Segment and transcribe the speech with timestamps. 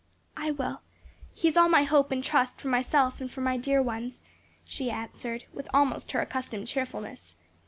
[0.35, 0.81] "I will;
[1.31, 4.23] he is all my hope and trust for myself and for my dear ones,"
[4.65, 7.35] she answered, with almost her accustomed cheerfulness.